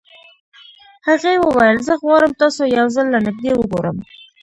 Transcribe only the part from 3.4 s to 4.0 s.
وګورم.